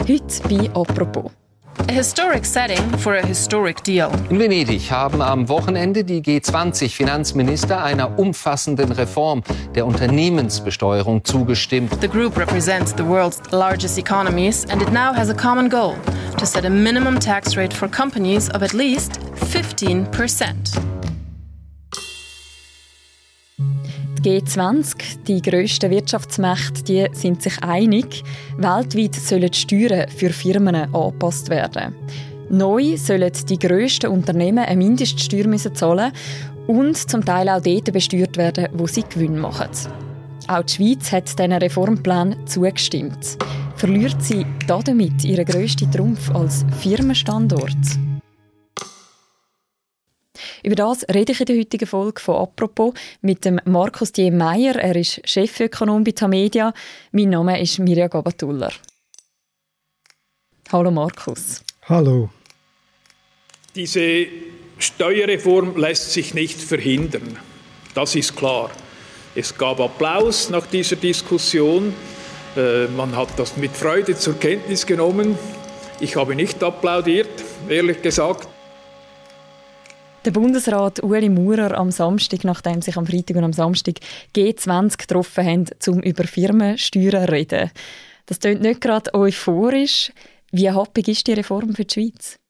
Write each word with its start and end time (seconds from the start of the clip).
Heute 0.00 0.42
bei 0.48 0.70
«Apropos». 0.74 1.30
A 1.88 1.92
historic 1.92 2.44
setting 2.44 2.78
for 2.98 3.14
a 3.14 3.24
historic 3.24 3.82
deal. 3.84 4.10
In 4.30 4.38
Venedig 4.38 4.90
haben 4.90 5.20
am 5.20 5.48
Wochenende 5.48 6.04
die 6.04 6.22
G20-Finanzminister 6.22 7.82
einer 7.82 8.18
umfassenden 8.18 8.92
Reform 8.92 9.42
der 9.74 9.86
Unternehmensbesteuerung 9.86 11.24
zugestimmt. 11.24 12.00
The 12.00 12.08
group 12.08 12.36
represents 12.38 12.94
the 12.96 13.06
world's 13.06 13.40
largest 13.50 13.98
economies 13.98 14.66
and 14.70 14.82
it 14.82 14.92
now 14.92 15.14
has 15.14 15.28
a 15.28 15.34
common 15.34 15.68
goal 15.68 15.94
to 16.38 16.46
set 16.46 16.64
a 16.64 16.70
minimum 16.70 17.18
tax 17.18 17.56
rate 17.56 17.74
for 17.74 17.88
companies 17.88 18.48
of 18.50 18.62
at 18.62 18.72
least 18.72 19.18
15 19.50 20.06
percent. 20.06 20.95
G20, 24.26 25.22
die 25.28 25.40
grössten 25.40 25.88
Wirtschaftsmächte, 25.88 26.82
die 26.82 27.06
sind 27.12 27.42
sich 27.42 27.62
einig, 27.62 28.24
weltweit 28.56 29.14
sollen 29.14 29.52
die 29.52 29.56
Steuern 29.56 30.08
für 30.08 30.30
Firmen 30.30 30.74
angepasst 30.74 31.48
werden. 31.48 31.94
Neu 32.50 32.96
sollen 32.96 33.30
die 33.48 33.56
grössten 33.56 34.10
Unternehmen 34.10 34.64
eine 34.64 34.78
Mindeststeuer 34.78 35.46
müssen 35.46 35.76
zahlen 35.76 36.10
und 36.66 36.96
zum 36.96 37.24
Teil 37.24 37.48
auch 37.48 37.62
dort 37.62 37.92
besteuert 37.92 38.36
werden, 38.36 38.66
wo 38.72 38.88
sie 38.88 39.04
Gewinn 39.08 39.38
machen. 39.38 39.68
Auch 40.48 40.64
die 40.64 40.74
Schweiz 40.74 41.12
hat 41.12 41.28
diesen 41.38 41.52
Reformplan 41.52 42.34
zugestimmt. 42.46 43.38
Verliert 43.76 44.20
sie 44.20 44.44
damit 44.66 45.22
ihren 45.22 45.44
grössten 45.44 45.88
Trumpf 45.92 46.34
als 46.34 46.66
Firmenstandort? 46.80 47.76
Über 50.66 50.74
das 50.74 51.04
rede 51.14 51.30
ich 51.30 51.38
in 51.38 51.46
der 51.46 51.58
heutigen 51.58 51.86
Folge 51.86 52.20
von 52.20 52.34
«Apropos» 52.34 52.92
mit 53.20 53.44
dem 53.44 53.60
Markus 53.66 54.10
D. 54.10 54.32
Meyer. 54.32 54.74
Er 54.74 54.96
ist 54.96 55.20
Chefökonom 55.24 56.02
bei 56.02 56.10
Tamedia. 56.10 56.74
Mein 57.12 57.30
Name 57.30 57.62
ist 57.62 57.78
Mirja 57.78 58.08
Gabatuller. 58.08 58.72
Hallo 60.72 60.90
Markus. 60.90 61.62
Hallo. 61.88 62.30
Diese 63.76 64.26
Steuerreform 64.78 65.76
lässt 65.76 66.12
sich 66.12 66.34
nicht 66.34 66.60
verhindern. 66.60 67.38
Das 67.94 68.16
ist 68.16 68.34
klar. 68.34 68.72
Es 69.36 69.56
gab 69.56 69.78
Applaus 69.78 70.50
nach 70.50 70.66
dieser 70.66 70.96
Diskussion. 70.96 71.94
Äh, 72.56 72.88
man 72.88 73.16
hat 73.16 73.28
das 73.36 73.56
mit 73.56 73.70
Freude 73.70 74.16
zur 74.16 74.36
Kenntnis 74.40 74.84
genommen. 74.84 75.38
Ich 76.00 76.16
habe 76.16 76.34
nicht 76.34 76.60
applaudiert, 76.64 77.44
ehrlich 77.68 78.02
gesagt. 78.02 78.48
Der 80.26 80.32
Bundesrat 80.32 81.04
Ueli 81.04 81.28
Maurer 81.28 81.78
am 81.78 81.92
Samstag, 81.92 82.42
nachdem 82.42 82.82
sich 82.82 82.96
am 82.96 83.06
Freitag 83.06 83.36
und 83.36 83.44
am 83.44 83.52
Samstag 83.52 84.00
G20 84.34 84.98
getroffen 84.98 85.46
haben, 85.46 85.66
um 85.86 86.00
über 86.00 86.24
Firmensteuern 86.24 87.26
zu 87.26 87.32
reden. 87.32 87.70
Das 88.26 88.40
klingt 88.40 88.60
nicht 88.60 88.80
gerade 88.80 89.14
euphorisch. 89.14 90.10
Wie 90.50 90.68
happig 90.68 91.06
ist 91.06 91.28
die 91.28 91.34
Reform 91.34 91.76
für 91.76 91.84
die 91.84 91.94
Schweiz? 91.94 92.40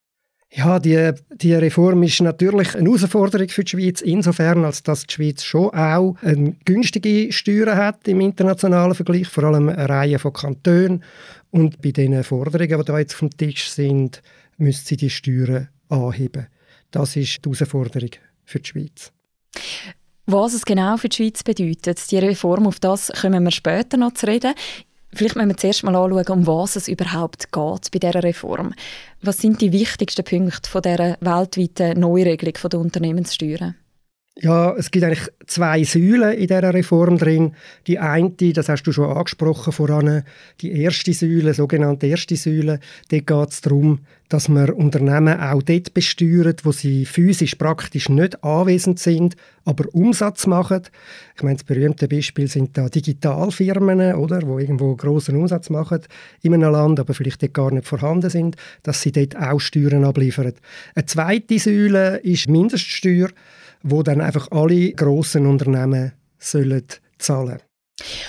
Ja, 0.50 0.78
die, 0.78 1.12
die 1.34 1.52
Reform 1.52 2.02
ist 2.02 2.22
natürlich 2.22 2.74
eine 2.74 2.88
Herausforderung 2.88 3.50
für 3.50 3.64
die 3.64 3.70
Schweiz, 3.72 4.00
insofern, 4.00 4.64
als 4.64 4.82
dass 4.82 5.06
die 5.06 5.12
Schweiz 5.12 5.44
schon 5.44 5.68
auch 5.68 6.16
eine 6.22 6.56
günstige 6.64 7.30
Steuern 7.30 7.76
hat 7.76 8.08
im 8.08 8.22
internationalen 8.22 8.94
Vergleich, 8.94 9.28
vor 9.28 9.44
allem 9.44 9.68
eine 9.68 9.86
Reihe 9.86 10.18
von 10.18 10.32
Kantonen. 10.32 11.04
Und 11.50 11.82
bei 11.82 11.90
den 11.90 12.24
Forderungen, 12.24 12.78
die 12.78 12.84
da 12.86 12.98
jetzt 12.98 13.12
auf 13.12 13.20
dem 13.20 13.36
Tisch 13.36 13.68
sind, 13.68 14.22
müsste 14.56 14.86
sie 14.86 14.96
die 14.96 15.10
Steuern 15.10 15.68
anheben. 15.90 16.46
Das 16.90 17.16
ist 17.16 17.44
die 17.44 17.50
Herausforderung 17.50 18.10
für 18.44 18.60
die 18.60 18.68
Schweiz. 18.68 19.12
Was 20.26 20.54
es 20.54 20.64
genau 20.64 20.96
für 20.96 21.08
die 21.08 21.16
Schweiz 21.16 21.42
bedeutet, 21.42 22.10
die 22.10 22.18
Reform, 22.18 22.66
auf 22.66 22.80
das 22.80 23.12
kommen 23.20 23.44
wir 23.44 23.52
später 23.52 23.96
noch 23.96 24.14
zu 24.14 24.26
reden. 24.26 24.54
Vielleicht 25.12 25.36
müssen 25.36 25.48
wir 25.48 25.56
zuerst 25.56 25.84
mal 25.84 25.94
anschauen, 25.94 26.40
um 26.40 26.46
was 26.46 26.76
es 26.76 26.88
überhaupt 26.88 27.52
geht 27.52 27.90
bei 27.92 27.98
dieser 27.98 28.22
Reform. 28.22 28.74
Was 29.22 29.38
sind 29.38 29.60
die 29.60 29.72
wichtigsten 29.72 30.24
Punkte 30.24 30.68
von 30.68 30.82
dieser 30.82 31.16
weltweiten 31.20 32.00
Neuregelung 32.00 32.70
der 32.70 32.80
Unternehmenssteuern? 32.80 33.76
Ja, 34.38 34.74
es 34.76 34.90
gibt 34.90 35.02
eigentlich 35.02 35.26
zwei 35.46 35.82
Säulen 35.84 36.34
in 36.34 36.46
dieser 36.46 36.74
Reform 36.74 37.16
drin. 37.16 37.54
Die 37.86 37.98
eine, 37.98 38.30
das 38.52 38.68
hast 38.68 38.82
du 38.82 38.92
schon 38.92 39.10
angesprochen 39.16 39.72
voran, 39.72 40.24
die 40.60 40.78
erste 40.78 41.14
Säule, 41.14 41.54
sogenannte 41.54 42.06
erste 42.06 42.36
Säule, 42.36 42.80
dort 43.10 43.26
geht 43.26 43.50
es 43.50 43.62
darum, 43.62 44.00
dass 44.28 44.50
man 44.50 44.68
Unternehmen 44.68 45.40
auch 45.40 45.62
dort 45.62 45.94
besteuert, 45.94 46.66
wo 46.66 46.72
sie 46.72 47.06
physisch 47.06 47.54
praktisch 47.54 48.10
nicht 48.10 48.44
anwesend 48.44 48.98
sind, 48.98 49.36
aber 49.64 49.86
Umsatz 49.94 50.46
machen. 50.46 50.82
Ich 51.34 51.42
meine, 51.42 51.56
das 51.56 51.64
berühmte 51.64 52.06
Beispiel 52.06 52.48
sind 52.48 52.76
da 52.76 52.90
Digitalfirmen, 52.90 54.16
oder, 54.16 54.42
wo 54.42 54.58
irgendwo 54.58 54.94
großen 54.94 55.34
Umsatz 55.34 55.70
machen 55.70 56.00
in 56.42 56.52
einem 56.52 56.72
Land, 56.72 57.00
aber 57.00 57.14
vielleicht 57.14 57.42
dort 57.42 57.54
gar 57.54 57.70
nicht 57.70 57.86
vorhanden 57.86 58.28
sind, 58.28 58.56
dass 58.82 59.00
sie 59.00 59.12
dort 59.12 59.34
auch 59.34 59.60
Steuern 59.60 60.04
abliefern. 60.04 60.52
Eine 60.94 61.06
zweite 61.06 61.58
Säule 61.58 62.18
ist 62.18 62.50
Mindeststeuer 62.50 63.30
wo 63.86 64.02
dann 64.02 64.20
einfach 64.20 64.50
alle 64.50 64.92
grossen 64.92 65.46
Unternehmen 65.46 66.12
sollen 66.38 66.84
zahlen. 67.18 67.58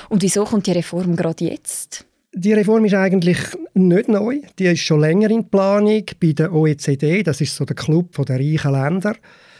Und 0.09 0.21
wieso 0.21 0.45
kommt 0.45 0.67
die 0.67 0.71
Reform 0.71 1.15
gerade 1.15 1.45
jetzt? 1.45 2.05
Die 2.33 2.53
Reform 2.53 2.85
ist 2.85 2.93
eigentlich 2.93 3.39
nicht 3.73 4.09
neu. 4.09 4.41
Die 4.59 4.65
ist 4.65 4.81
schon 4.81 5.01
länger 5.01 5.29
in 5.31 5.49
Planung 5.49 6.03
bei 6.19 6.33
der 6.33 6.53
OECD. 6.53 7.23
Das 7.23 7.41
ist 7.41 7.55
so 7.55 7.65
der 7.65 7.75
Club 7.75 8.15
der 8.25 8.39
reichen 8.39 8.71
Länder. 8.71 9.15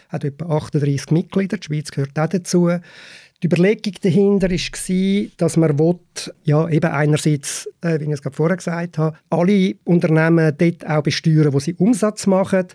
Hat 0.09 0.23
etwa 0.23 0.45
38 0.57 1.11
Mitglieder. 1.11 1.57
Die 1.57 1.65
Schweiz 1.65 1.91
gehört 1.91 2.17
auch 2.17 2.27
dazu. 2.27 2.69
Die 3.43 3.47
Überlegung 3.47 3.93
dahinter 4.01 4.49
war, 4.49 5.27
dass 5.37 5.57
man 5.57 5.77
will, 5.77 5.99
ja, 6.43 6.67
eben 6.69 6.91
einerseits, 6.91 7.69
äh, 7.81 7.99
wie 7.99 8.05
ich 8.05 8.11
es 8.11 8.21
gerade 8.23 8.35
vorher 8.35 8.57
gesagt 8.57 8.97
habe, 8.97 9.15
alle 9.29 9.75
Unternehmen 9.83 10.55
dort 10.57 10.87
auch 10.87 11.03
besteuern, 11.03 11.53
wo 11.53 11.59
sie 11.59 11.75
Umsatz 11.75 12.25
machen. 12.25 12.65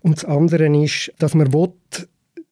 Und 0.00 0.16
das 0.16 0.24
andere 0.24 0.66
ist, 0.82 1.12
dass 1.18 1.34
man 1.34 1.52
will, 1.52 1.72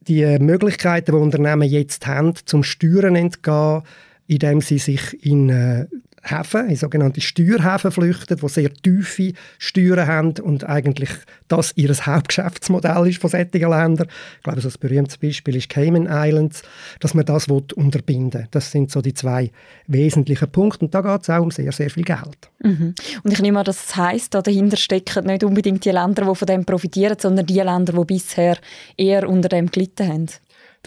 die 0.08 0.38
Möglichkeiten, 0.38 1.12
die 1.12 1.18
Unternehmen 1.18 1.68
jetzt 1.68 2.06
haben, 2.06 2.34
zum 2.44 2.62
Steuern 2.62 3.16
entgehen, 3.16 3.82
indem 4.26 4.60
sie 4.60 4.78
sich 4.78 5.24
in 5.24 5.48
äh, 5.50 5.86
Häfen, 6.30 6.68
in 6.68 6.76
sogenannte 6.76 7.20
Steuerhäfen 7.20 7.90
flüchten, 7.90 8.36
die 8.36 8.48
sehr 8.48 8.72
tiefe 8.72 9.32
Steuern 9.58 10.06
haben 10.06 10.34
und 10.42 10.64
eigentlich 10.64 11.10
das 11.48 11.72
ihr 11.76 11.94
Hauptgeschäftsmodell 11.94 13.08
ist 13.08 13.20
von 13.20 13.30
solchen 13.30 13.60
Ländern. 13.60 14.08
Ich 14.38 14.42
glaube, 14.42 14.60
so 14.60 14.68
ein 14.68 14.74
berühmtes 14.80 15.18
Beispiel 15.18 15.56
ist 15.56 15.68
Cayman 15.68 16.08
Islands, 16.10 16.62
dass 17.00 17.14
man 17.14 17.24
das 17.24 17.46
unterbinden 17.46 18.40
will. 18.40 18.48
Das 18.50 18.70
sind 18.70 18.90
so 18.90 19.00
die 19.00 19.14
zwei 19.14 19.50
wesentlichen 19.86 20.50
Punkte 20.50 20.84
und 20.84 20.94
da 20.94 21.00
geht 21.00 21.22
es 21.22 21.30
auch 21.30 21.42
um 21.42 21.50
sehr, 21.50 21.72
sehr 21.72 21.90
viel 21.90 22.04
Geld. 22.04 22.50
Mhm. 22.62 22.94
Und 23.22 23.32
ich 23.32 23.40
nehme 23.40 23.60
an, 23.60 23.64
das 23.64 23.94
heisst, 23.96 24.34
da 24.34 24.42
dahinter 24.42 24.76
stecken 24.76 25.26
nicht 25.26 25.44
unbedingt 25.44 25.84
die 25.84 25.90
Länder, 25.90 26.24
die 26.24 26.34
von 26.34 26.46
dem 26.46 26.64
profitieren, 26.64 27.16
sondern 27.18 27.46
die 27.46 27.60
Länder, 27.60 27.92
die 27.92 28.04
bisher 28.04 28.58
eher 28.96 29.28
unter 29.28 29.48
dem 29.48 29.70
gelitten 29.70 30.08
haben. 30.08 30.26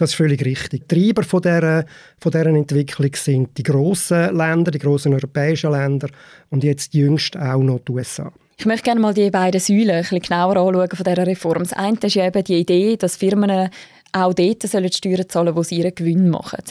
Das 0.00 0.12
ist 0.12 0.16
völlig 0.16 0.42
richtig. 0.46 0.88
Treiber 0.88 1.22
von 1.22 1.42
dieser, 1.42 1.84
von 2.18 2.32
dieser 2.32 2.46
Entwicklung 2.46 3.10
sind 3.14 3.58
die 3.58 3.62
grossen 3.62 4.34
Länder, 4.34 4.70
die 4.70 4.78
grossen 4.78 5.12
europäischen 5.12 5.72
Länder 5.72 6.08
und 6.48 6.64
jetzt 6.64 6.94
jüngst 6.94 7.36
auch 7.36 7.62
noch 7.62 7.80
die 7.80 7.92
USA. 7.92 8.32
Ich 8.56 8.64
möchte 8.64 8.84
gerne 8.84 9.00
mal 9.00 9.12
die 9.12 9.30
beiden 9.30 9.60
Säulen 9.60 9.90
ein 9.90 10.00
bisschen 10.00 10.20
genauer 10.20 10.56
anschauen 10.56 10.88
von 10.88 11.04
dieser 11.04 11.26
Reform. 11.26 11.64
Das 11.64 11.74
eine 11.74 11.98
ist 12.02 12.16
eben 12.16 12.44
die 12.44 12.60
Idee, 12.60 12.96
dass 12.96 13.16
Firmen 13.16 13.68
auch 14.12 14.32
dort 14.32 14.62
sollen 14.62 14.90
Steuern 14.90 15.28
zahlen, 15.28 15.54
wo 15.54 15.62
sie 15.62 15.76
ihren 15.76 15.94
Gewinn 15.94 16.30
machen. 16.30 16.64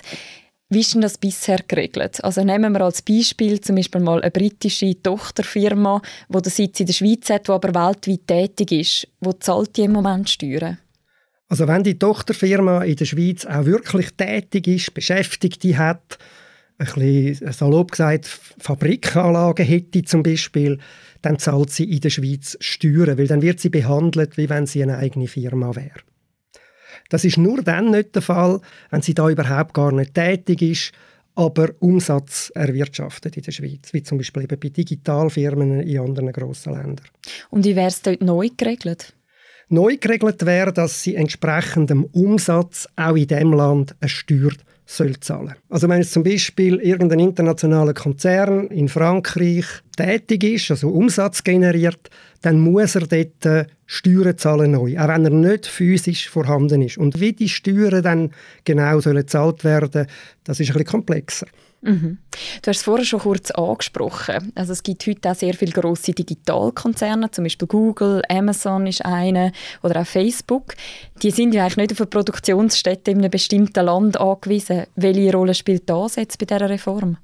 Wie 0.69 0.79
ist 0.79 0.95
denn 0.95 1.01
das 1.01 1.19
bisher 1.19 1.59
geregelt? 1.67 2.23
Also 2.23 2.43
nehmen 2.43 2.73
wir 2.73 2.81
als 2.81 3.03
Beispiel 3.03 3.61
zum 3.61 3.75
Beispiel 3.75 4.01
mal 4.01 4.23
eine 4.23 4.31
britische 4.31 4.99
Tochterfirma, 5.03 6.01
die 6.29 6.41
den 6.41 6.51
Sitz 6.51 6.79
in 6.79 6.87
der 6.87 6.93
Schweiz 6.93 7.29
hat, 7.29 7.47
die 7.47 7.51
aber 7.51 7.75
weltweit 7.75 8.25
tätig 8.25 8.71
ist. 8.71 9.07
Wo 9.19 9.33
zahlt 9.33 9.77
die 9.77 9.83
im 9.83 9.91
Moment 9.91 10.31
Steuern? 10.31 10.79
Also 11.49 11.67
wenn 11.67 11.83
die 11.83 11.97
Tochterfirma 11.97 12.83
in 12.83 12.95
der 12.95 13.05
Schweiz 13.05 13.43
auch 13.45 13.65
wirklich 13.65 14.13
tätig 14.15 14.67
ist, 14.67 14.93
Beschäftigte 14.93 15.77
hat, 15.77 16.19
ein 16.77 16.85
bisschen 16.85 17.51
salopp 17.51 17.91
gesagt, 17.91 18.25
Fabrikanlagen 18.59 19.65
hätte 19.65 20.03
zum 20.03 20.23
Beispiel, 20.23 20.77
dann 21.23 21.39
zahlt 21.39 21.71
sie 21.71 21.91
in 21.91 21.99
der 21.99 22.11
Schweiz 22.11 22.55
Steuern, 22.61 23.17
weil 23.17 23.27
dann 23.27 23.41
wird 23.41 23.59
sie 23.59 23.69
behandelt, 23.69 24.37
wie 24.37 24.47
wenn 24.47 24.67
sie 24.67 24.83
eine 24.83 24.97
eigene 24.97 25.27
Firma 25.27 25.75
wäre. 25.75 25.99
Das 27.09 27.25
ist 27.25 27.37
nur 27.37 27.63
dann 27.63 27.91
nicht 27.91 28.15
der 28.15 28.21
Fall, 28.21 28.61
wenn 28.91 29.01
sie 29.01 29.15
da 29.15 29.27
überhaupt 29.29 29.73
gar 29.73 29.91
nicht 29.91 30.13
tätig 30.13 30.61
ist, 30.61 30.91
aber 31.33 31.69
Umsatz 31.79 32.51
erwirtschaftet 32.53 33.37
in 33.37 33.43
der 33.43 33.51
Schweiz, 33.51 33.91
wie 33.91 34.03
zum 34.03 34.19
Beispiel 34.19 34.43
eben 34.43 34.59
bei 34.59 34.69
Digitalfirmen 34.69 35.81
in 35.81 35.99
anderen 35.99 36.31
grossen 36.31 36.73
Ländern. 36.73 37.07
Und 37.49 37.65
wie 37.65 37.75
wäre 37.75 37.87
es 37.87 38.01
dort 38.01 38.21
neu 38.21 38.49
geregelt? 38.55 39.13
Neu 39.69 39.97
geregelt 39.97 40.45
wäre, 40.45 40.73
dass 40.73 41.03
sie 41.03 41.15
entsprechend 41.15 41.91
dem 41.91 42.05
Umsatz 42.05 42.87
auch 42.95 43.15
in 43.15 43.27
dem 43.27 43.53
Land 43.53 43.95
eine 43.99 44.09
Steuer 44.09 44.51
soll 44.87 45.19
zahlen. 45.19 45.53
Also 45.69 45.87
wenn 45.87 46.01
jetzt 46.01 46.13
zum 46.13 46.23
Beispiel 46.23 46.77
irgendein 46.77 47.19
internationaler 47.19 47.93
Konzern 47.93 48.67
in 48.69 48.89
Frankreich 48.89 49.65
tätig 49.99 50.43
ist, 50.43 50.71
also 50.71 50.89
Umsatz 50.89 51.43
generiert, 51.43 52.09
dann 52.41 52.59
muss 52.59 52.95
er 52.95 53.01
dort 53.01 53.45
äh, 53.45 53.65
Steuern 53.85 54.37
zahlen 54.37 54.71
neu, 54.71 54.97
auch 54.97 55.07
wenn 55.07 55.25
er 55.25 55.31
nicht 55.31 55.65
physisch 55.65 56.29
vorhanden 56.29 56.81
ist. 56.81 56.97
Und 56.97 57.19
wie 57.19 57.33
die 57.33 57.49
Steuern 57.49 58.01
dann 58.01 58.31
genau 58.63 58.99
sollen 59.01 59.17
gezahlt 59.17 59.63
werden, 59.63 60.07
das 60.43 60.59
ist 60.59 60.69
ein 60.69 60.73
bisschen 60.73 60.85
komplexer. 60.85 61.47
Mhm. 61.81 62.17
Du 62.61 62.69
hast 62.69 62.77
es 62.77 62.83
vorher 62.83 63.05
schon 63.05 63.21
kurz 63.21 63.51
angesprochen. 63.51 64.51
Also 64.55 64.73
es 64.73 64.83
gibt 64.83 65.05
heute 65.07 65.31
auch 65.31 65.35
sehr 65.35 65.53
viele 65.53 65.71
grosse 65.71 66.11
Digitalkonzerne, 66.11 67.31
zum 67.31 67.45
Beispiel 67.45 67.67
Google, 67.67 68.21
Amazon 68.29 68.87
ist 68.87 69.05
eine 69.05 69.51
oder 69.81 70.01
auch 70.01 70.07
Facebook. 70.07 70.75
Die 71.21 71.31
sind 71.31 71.53
ja 71.53 71.63
eigentlich 71.63 71.77
nicht 71.77 71.91
auf 71.93 72.01
eine 72.01 72.07
Produktionsstätte 72.07 73.11
in 73.11 73.19
einem 73.19 73.31
bestimmten 73.31 73.85
Land 73.85 74.19
angewiesen. 74.19 74.83
Welche 74.95 75.31
Rolle 75.31 75.53
spielt 75.53 75.89
das 75.89 76.17
jetzt 76.17 76.37
bei 76.37 76.45
dieser 76.45 76.69
Reform? 76.69 77.17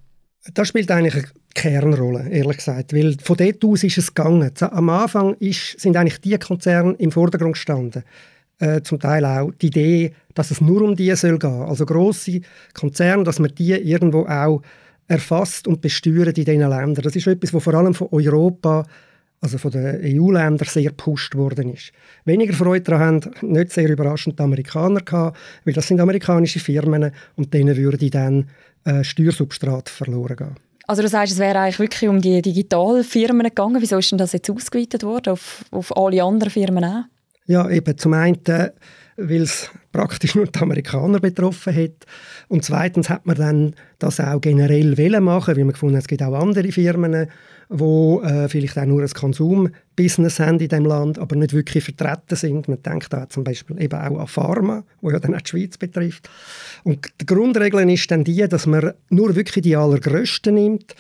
Das 0.54 0.68
spielt 0.68 0.92
eigentlich 0.92 1.16
eine 1.16 1.26
Kernrolle, 1.56 2.30
ehrlich 2.30 2.58
gesagt. 2.58 2.94
Weil 2.94 3.18
von 3.24 3.38
dort 3.38 3.66
aus 3.66 3.84
ist 3.84 3.98
es 3.98 4.14
gegangen. 4.14 4.52
Am 4.60 4.90
Anfang 4.90 5.34
ist, 5.40 5.80
sind 5.80 5.98
eigentlich 5.98 6.22
die 6.22 6.38
Konzerne 6.38 6.94
im 7.00 7.12
Vordergrund 7.12 7.54
gestanden. 7.54 8.04
Äh, 8.60 8.82
zum 8.84 9.00
Teil 9.00 9.26
auch 9.26 9.52
die 9.60 9.68
Idee, 9.68 10.14
dass 10.34 10.52
es 10.52 10.62
nur 10.62 10.82
um 10.82 10.96
die 10.96 11.14
soll 11.16 11.40
gehen. 11.40 11.64
Also 11.64 11.86
grosse 11.86 12.42
Konzerne, 12.74 13.24
dass 13.24 13.40
man 13.40 13.54
die 13.56 13.72
irgendwo 13.72 14.26
auch 14.26 14.62
erfasst 15.08 15.68
und 15.68 15.82
besteuert 15.82 16.38
in 16.38 16.46
diesen 16.46 16.70
Ländern. 16.70 17.04
Das 17.04 17.16
ist 17.16 17.28
etwas, 17.28 17.54
was 17.54 17.64
vor 17.64 17.74
allem 17.74 17.94
von 17.94 18.08
Europa, 18.12 18.86
also 19.42 19.58
von 19.58 19.72
den 19.72 20.00
EU-Ländern, 20.04 20.68
sehr 20.68 20.84
gepusht 20.84 21.36
worden 21.36 21.74
ist. 21.74 21.92
Weniger 22.24 22.54
Freude 22.54 22.84
daran 22.84 23.22
haben, 23.24 23.52
nicht 23.52 23.72
sehr 23.72 23.90
überraschend, 23.90 24.40
die 24.40 24.44
Amerikaner 24.44 25.02
gehabt, 25.02 25.38
weil 25.64 25.74
das 25.74 25.88
sind 25.88 26.00
amerikanische 26.00 26.60
Firmen 26.60 27.12
und 27.36 27.54
denen 27.54 27.76
würde 27.76 28.10
dann 28.10 28.50
äh, 28.86 29.04
Steuersubstrat 29.04 29.90
verloren 29.90 30.38
gehen. 30.38 30.56
Also 30.88 31.02
du 31.02 31.08
sagst, 31.08 31.34
es 31.34 31.40
wäre 31.40 31.60
eigentlich 31.60 31.80
wirklich 31.80 32.10
um 32.10 32.22
die 32.22 32.42
Digitalfirmen 32.42 33.44
gegangen. 33.44 33.82
Wieso 33.82 33.98
ist 33.98 34.12
denn 34.12 34.18
das 34.18 34.34
jetzt 34.34 34.50
ausgeweitet 34.50 35.04
worden 35.04 35.34
auf, 35.34 35.66
auf 35.72 35.96
alle 35.98 36.24
anderen 36.24 36.52
Firmen 36.52 36.84
auch? 36.84 37.04
Ja, 37.48 37.70
eben 37.70 37.98
zum 37.98 38.14
einen, 38.14 38.40
weil 39.18 39.42
es 39.42 39.70
praktisch 39.96 40.36
nur 40.36 40.48
die 40.48 40.60
Amerikaner 40.60 41.20
betroffen 41.20 41.76
hat. 41.76 42.06
Und 42.50 42.66
zweitens 42.66 43.10
hat 43.10 43.26
man 43.26 43.38
dann 43.38 43.76
das 44.00 44.20
auch 44.20 44.42
generell 44.42 44.98
wollen 44.98 45.24
machen, 45.24 45.56
weil 45.56 45.64
man 45.64 45.74
gefunden 45.74 45.96
hat, 45.96 46.04
es 46.04 46.08
gibt 46.08 46.22
auch 46.22 46.34
andere 46.34 46.72
Firmen, 46.72 47.28
die 47.70 47.84
äh, 47.84 48.50
vielleicht 48.50 48.78
auch 48.78 48.86
nur 48.86 49.02
ein 49.02 49.10
Konsumbusiness 49.10 50.40
haben 50.40 50.60
in 50.60 50.70
diesem 50.70 50.86
Land, 50.86 51.18
aber 51.18 51.36
nicht 51.36 51.54
wirklich 51.54 51.86
vertreten 51.86 52.36
sind. 52.36 52.68
Man 52.68 52.82
denkt 52.84 53.12
da 53.12 53.28
zum 53.30 53.44
Beispiel 53.44 53.82
eben 53.82 53.98
auch 53.98 54.20
an 54.20 54.28
Pharma, 54.28 54.84
wo 55.02 55.12
ja 55.12 55.20
dann 55.20 55.34
auch 55.34 55.42
die 55.42 55.50
Schweiz 55.50 55.78
betrifft. 55.78 56.30
Und 56.84 57.10
die 57.22 57.26
Grundregel 57.26 57.90
ist 57.90 58.12
dann 58.12 58.24
die, 58.24 58.48
dass 58.48 58.68
man 58.68 58.92
nur 59.10 59.36
wirklich 59.36 59.64
die 59.64 59.76
allergrößten 59.76 60.54
nimmt, 60.54 60.96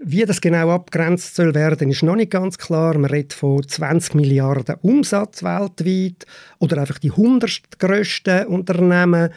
wie 0.00 0.24
das 0.24 0.40
genau 0.40 0.70
abgrenzt 0.70 1.34
soll 1.34 1.54
werden, 1.54 1.90
ist 1.90 2.02
noch 2.02 2.16
nicht 2.16 2.30
ganz 2.30 2.58
klar. 2.58 2.96
Man 2.96 3.10
redet 3.10 3.32
von 3.32 3.66
20 3.66 4.14
Milliarden 4.14 4.76
Umsatz 4.82 5.42
weltweit 5.42 6.24
oder 6.58 6.78
einfach 6.78 6.98
die 6.98 7.10
100 7.10 7.78
grössten 7.78 8.46
Unternehmen. 8.46 9.30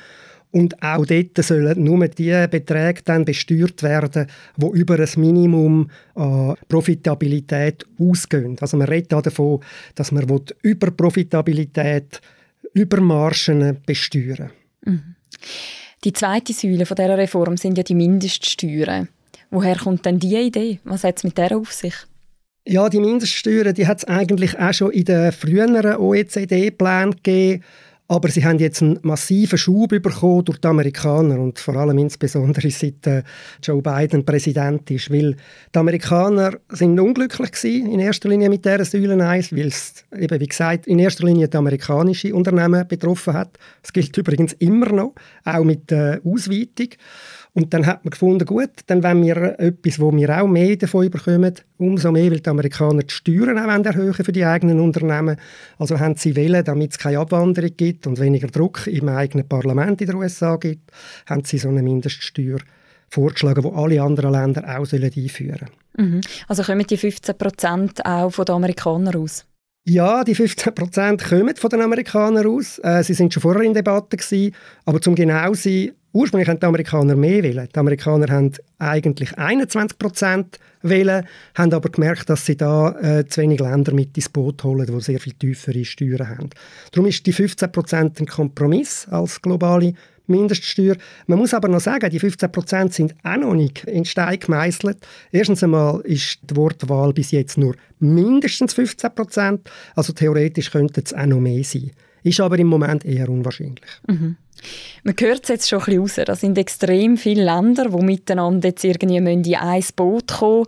Und 0.52 0.84
auch 0.84 1.06
dort 1.06 1.38
sollen 1.38 1.82
nur 1.82 2.06
die 2.10 2.46
Beträge 2.50 3.02
dann 3.06 3.24
besteuert 3.24 3.84
werden, 3.84 4.28
die 4.58 4.80
über 4.80 5.00
ein 5.00 5.10
Minimum 5.16 5.90
an 6.16 6.56
Profitabilität 6.68 7.86
ausgehen. 7.98 8.58
Also 8.60 8.76
man 8.76 8.90
redet 8.90 9.14
davon, 9.14 9.62
dass 9.96 10.12
man 10.12 10.26
über 10.62 10.92
Profitabilität, 10.92 12.20
über 12.74 13.00
Margen 13.00 13.78
besteuern 13.86 14.52
mhm. 14.84 15.16
Die 16.04 16.14
zweite 16.14 16.52
Säule 16.52 16.86
von 16.86 16.96
dieser 16.96 17.18
Reform 17.18 17.58
sind 17.58 17.78
ja 17.78 17.84
die 17.84 17.96
Mindeststeuern. 17.96 19.08
Woher 19.52 19.76
kommt 19.78 20.06
denn 20.06 20.18
diese 20.18 20.40
Idee? 20.40 20.80
Was 20.86 21.04
hat 21.04 21.18
es 21.18 21.24
mit 21.24 21.38
der 21.38 21.56
auf 21.58 21.72
sich? 21.74 21.94
Ja, 22.66 22.90
die 22.90 23.00
Mindeststeuern, 23.00 23.74
die 23.74 23.86
hat 23.86 24.00
es 24.00 24.06
eigentlich 24.06 24.58
auch 24.58 24.74
schon 24.74 24.92
in 24.92 25.06
den 25.06 25.32
früheren 25.32 25.98
OECD-Plänen 25.98 27.16
gegeben. 27.16 27.64
Aber 28.12 28.28
sie 28.28 28.44
haben 28.44 28.60
jetzt 28.60 28.82
einen 28.82 29.00
massiven 29.04 29.58
Schub 29.58 29.92
bekommen 29.92 30.44
durch 30.44 30.58
die 30.58 30.68
Amerikaner 30.68 31.40
und 31.40 31.58
vor 31.60 31.78
allem 31.78 31.98
insbesondere 31.98 32.70
seit 32.70 33.08
äh, 33.08 33.24
Joe 33.64 33.82
Biden 33.82 34.26
Präsident 34.26 34.92
ist. 34.92 35.10
Weil 35.10 35.38
die 35.74 35.80
Amerikaner 35.80 36.58
sind 36.68 37.00
unglücklich 37.00 37.54
gewesen, 37.54 37.90
in 37.90 38.02
erster 38.02 38.28
Linie 38.28 38.50
mit 38.50 38.66
dieser 38.66 38.84
Säule 38.84 39.26
1, 39.26 39.54
weil 39.56 39.68
es 39.68 40.04
eben, 40.14 40.42
wie 40.42 40.48
gesagt, 40.48 40.88
in 40.88 41.00
erster 41.00 41.26
Linie 41.26 41.48
die 41.48 41.56
amerikanischen 41.56 42.34
Unternehmen 42.34 42.86
betroffen 42.86 43.34
hat. 43.34 43.58
Das 43.82 43.94
gilt 43.94 44.18
übrigens 44.18 44.52
immer 44.60 44.92
noch, 44.92 45.16
auch 45.46 45.64
mit 45.64 45.90
der 45.90 46.20
Ausweitung. 46.26 46.90
Und 47.54 47.74
dann 47.74 47.86
hat 47.86 48.06
man 48.06 48.12
gefunden, 48.12 48.46
gut, 48.46 48.70
dann 48.88 49.04
wenn 49.04 49.24
wir 49.24 49.60
etwas, 49.60 50.00
wo 50.00 50.14
wir 50.14 50.42
auch 50.42 50.48
mehr 50.48 50.78
davon 50.78 51.10
bekommen, 51.10 51.54
umso 51.78 52.12
mehr, 52.12 52.32
weil 52.32 52.40
die 52.40 52.50
Amerikaner 52.50 53.04
die 53.04 53.14
Steuern 53.14 53.60
auch 53.60 53.86
erhöhen 53.86 54.14
für 54.14 54.32
die 54.32 54.46
eigenen 54.46 54.80
Unternehmen. 54.80 55.36
Also 55.78 56.00
haben 56.00 56.16
sie 56.16 56.36
wählen, 56.38 56.64
damit 56.64 56.92
es 56.92 56.98
keine 56.98 57.20
Abwanderung 57.20 57.72
gibt 57.76 58.01
und 58.08 58.20
weniger 58.20 58.48
Druck 58.48 58.88
im 58.88 59.10
eigenen 59.10 59.48
Parlament 59.48 60.02
in 60.02 60.08
den 60.08 60.16
USA 60.16 60.56
gibt, 60.58 60.92
haben 61.28 61.44
sie 61.44 61.58
so 61.58 61.70
eine 61.70 61.84
Mindeststeuer 61.84 62.60
vorgeschlagen, 63.10 63.64
die 63.64 63.76
alle 63.76 64.02
anderen 64.02 64.32
Länder 64.32 64.64
auch 64.64 64.92
einführen 64.92 65.70
sollen. 65.96 66.12
Mhm. 66.12 66.22
Also 66.48 66.64
kommen 66.64 66.88
die 66.88 66.98
15 66.98 67.38
Prozent 67.38 68.06
auch 68.06 68.32
von 68.32 68.46
den 68.46 68.56
Amerikanern 68.56 69.16
aus? 69.16 69.46
Ja, 69.84 70.24
die 70.24 70.36
15 70.36 70.76
Prozent 70.76 71.24
kommen 71.24 71.56
von 71.56 71.70
den 71.70 71.82
Amerikanern 71.82 72.46
aus. 72.46 72.80
Äh, 72.84 73.04
sie 73.04 73.16
sind 73.16 73.34
schon 73.34 73.42
vorher 73.42 73.64
in 73.64 73.74
Debatte 73.74 74.16
gewesen, 74.16 74.54
aber 74.86 75.02
zum 75.02 75.16
genau 75.16 75.54
sein, 75.54 75.92
ursprünglich 76.14 76.50
haben 76.50 76.60
die 76.60 76.66
Amerikaner 76.66 77.16
mehr 77.16 77.44
wählen. 77.44 77.68
Die 77.74 77.80
Amerikaner 77.80 78.32
haben 78.32 78.52
eigentlich 78.80 79.38
21 79.38 79.98
Prozent 79.98 80.60
wählen, 80.82 81.26
haben 81.56 81.74
aber 81.74 81.90
gemerkt, 81.90 82.30
dass 82.30 82.46
sie 82.46 82.58
da 82.58 82.92
äh, 83.00 83.26
zu 83.28 83.42
wenig 83.42 83.60
Länder 83.60 83.94
mit 83.94 84.16
ins 84.18 84.30
Boot 84.30 84.64
holen, 84.64 84.86
die 84.86 85.02
sehr 85.02 85.20
viel 85.20 85.34
tiefere 85.34 85.86
Steuern 85.86 86.30
haben. 86.30 86.50
Darum 86.92 87.08
ist 87.08 87.26
die 87.26 87.34
15 87.34 87.72
Prozent 87.72 88.20
ein 88.20 88.26
Kompromiss 88.26 89.08
als 89.10 89.42
globale 89.42 89.94
Mindeststeuer. 90.28 90.96
Man 91.28 91.40
muss 91.40 91.54
aber 91.54 91.68
noch 91.68 91.82
sagen, 91.82 92.10
die 92.10 92.20
15 92.20 92.52
Prozent 92.52 92.94
sind 92.94 93.16
auch 93.24 93.38
noch 93.38 93.54
nicht 93.54 93.84
in 93.86 94.06
Stein 94.06 94.40
gemeißelt. 94.40 94.98
Erstens 95.32 95.64
einmal 95.64 96.02
ist 96.02 96.40
die 96.44 96.56
Wortwahl 96.56 97.14
bis 97.14 97.32
jetzt 97.32 97.58
nur 97.58 97.76
mindestens 98.00 98.74
15 98.74 99.14
Prozent, 99.14 99.70
also 99.96 100.14
theoretisch 100.14 100.72
könnte 100.72 101.02
es 101.04 101.14
auch 101.14 101.26
noch 101.26 101.40
mehr 101.40 101.64
sein. 101.64 101.92
Ist 102.24 102.40
aber 102.40 102.58
im 102.60 102.68
Moment 102.68 103.04
eher 103.04 103.30
unwahrscheinlich. 103.30 103.82
Mhm. 104.08 104.38
Man 105.04 105.16
hört 105.20 105.44
es 105.44 105.50
jetzt 105.50 105.70
schon 105.70 105.80
ein 105.80 105.86
bisschen 105.86 106.02
raus. 106.02 106.20
Da 106.26 106.36
sind 106.36 106.58
extrem 106.58 107.18
viele 107.18 107.44
Länder, 107.44 107.90
die 107.90 108.06
miteinander 108.06 108.70
jetzt 108.70 108.84
irgendwie 108.84 109.18
in 109.18 109.56
ein 109.56 109.86
Boot 109.96 110.28
kommen 110.28 110.66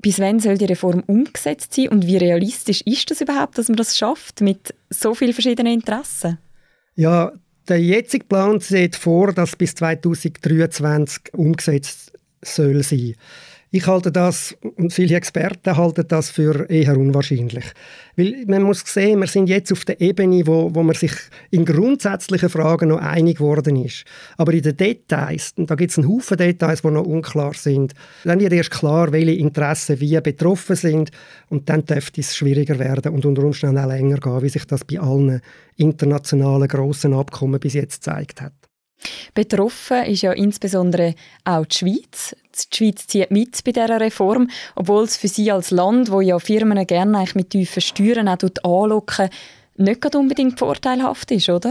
bis 0.00 0.20
wann 0.20 0.40
soll 0.40 0.58
die 0.58 0.66
Reform 0.66 1.02
umgesetzt 1.06 1.74
sein 1.74 1.88
und 1.88 2.06
wie 2.06 2.16
realistisch 2.16 2.82
ist 2.82 3.10
das 3.10 3.20
überhaupt, 3.20 3.58
dass 3.58 3.68
man 3.68 3.76
das 3.76 3.96
schafft 3.96 4.40
mit 4.40 4.74
so 4.90 5.14
vielen 5.14 5.32
verschiedenen 5.32 5.74
Interessen? 5.74 6.38
Ja, 6.94 7.32
der 7.68 7.80
jetzige 7.80 8.24
Plan 8.24 8.60
sieht 8.60 8.96
vor, 8.96 9.32
dass 9.32 9.56
bis 9.56 9.74
2023 9.74 11.34
umgesetzt 11.34 12.12
soll 12.42 12.82
sein. 12.82 13.14
Ich 13.70 13.86
halte 13.86 14.10
das, 14.10 14.56
und 14.76 14.94
viele 14.94 15.14
Experten 15.14 15.76
halten 15.76 16.06
das 16.08 16.30
für 16.30 16.70
eher 16.70 16.96
unwahrscheinlich. 16.96 17.66
Weil 18.16 18.44
man 18.46 18.62
muss 18.62 18.80
sehen, 18.80 19.20
wir 19.20 19.26
sind 19.26 19.50
jetzt 19.50 19.70
auf 19.72 19.84
der 19.84 20.00
Ebene, 20.00 20.46
wo, 20.46 20.74
wo 20.74 20.82
man 20.82 20.94
sich 20.94 21.12
in 21.50 21.66
grundsätzlichen 21.66 22.48
Fragen 22.48 22.88
noch 22.88 22.98
einig 22.98 23.36
geworden 23.36 23.76
ist. 23.76 24.04
Aber 24.38 24.54
in 24.54 24.62
den 24.62 24.74
Details, 24.74 25.52
und 25.56 25.70
da 25.70 25.74
gibt 25.74 25.90
es 25.90 25.98
einen 25.98 26.08
Haufen 26.08 26.38
Details, 26.38 26.80
die 26.80 26.90
noch 26.90 27.04
unklar 27.04 27.52
sind, 27.52 27.92
dann 28.24 28.40
wird 28.40 28.54
erst 28.54 28.70
klar, 28.70 29.12
welche 29.12 29.32
Interessen 29.32 30.00
wie 30.00 30.18
betroffen 30.18 30.76
sind 30.76 31.10
und 31.50 31.68
dann 31.68 31.84
dürfte 31.84 32.22
es 32.22 32.34
schwieriger 32.34 32.78
werden 32.78 33.12
und 33.12 33.26
unter 33.26 33.44
Umständen 33.44 33.76
auch 33.76 33.88
länger 33.88 34.16
gehen, 34.16 34.42
wie 34.42 34.48
sich 34.48 34.64
das 34.64 34.86
bei 34.86 34.98
allen 34.98 35.42
internationalen 35.76 36.68
grossen 36.68 37.12
Abkommen 37.12 37.60
bis 37.60 37.74
jetzt 37.74 38.02
gezeigt 38.02 38.40
hat. 38.40 38.67
Betroffen 39.34 40.04
ist 40.04 40.22
ja 40.22 40.32
insbesondere 40.32 41.14
auch 41.44 41.66
die 41.66 41.76
Schweiz. 41.76 42.36
Die 42.72 42.76
Schweiz 42.76 43.06
zieht 43.06 43.30
mit 43.30 43.62
bei 43.64 43.72
dieser 43.72 44.00
Reform, 44.00 44.50
obwohl 44.74 45.04
es 45.04 45.16
für 45.16 45.28
sie 45.28 45.50
als 45.52 45.70
Land, 45.70 46.10
wo 46.10 46.20
ja 46.20 46.38
Firmen 46.38 46.84
gerne 46.86 47.24
mit 47.34 47.50
tiefen 47.50 47.80
Steuern 47.80 48.28
auch 48.28 48.38
anlocken, 48.64 49.28
nicht 49.76 50.14
unbedingt 50.16 50.58
vorteilhaft 50.58 51.30
ist, 51.30 51.48
oder? 51.48 51.70